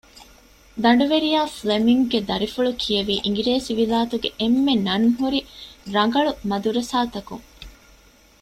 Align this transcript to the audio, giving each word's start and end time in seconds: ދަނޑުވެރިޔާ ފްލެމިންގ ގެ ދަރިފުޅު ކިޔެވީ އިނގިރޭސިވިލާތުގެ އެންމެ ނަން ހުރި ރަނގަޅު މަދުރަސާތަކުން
ދަނޑުވެރިޔާ 0.83 1.41
ފްލެމިންގ 1.55 2.05
ގެ 2.11 2.19
ދަރިފުޅު 2.29 2.71
ކިޔެވީ 2.81 3.15
އިނގިރޭސިވިލާތުގެ 3.23 4.29
އެންމެ 4.39 4.73
ނަން 4.87 5.07
ހުރި 5.19 5.39
ރަނގަޅު 5.95 6.31
މަދުރަސާތަކުން 6.49 7.45